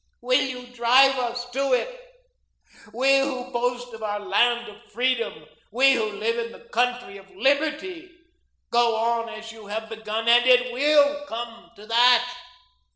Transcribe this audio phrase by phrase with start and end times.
[0.21, 1.99] Will you drive us to it?
[2.91, 7.29] We who boast of our land of freedom, we who live in the country of
[7.35, 8.09] liberty?
[8.71, 12.33] Go on as you have begun and it WILL come to that.